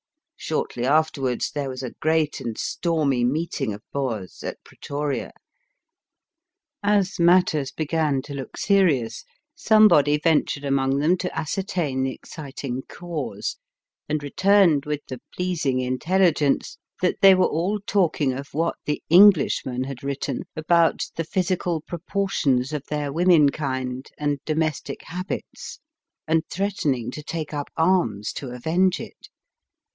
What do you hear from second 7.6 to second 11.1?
began to look serious, somebody ventured among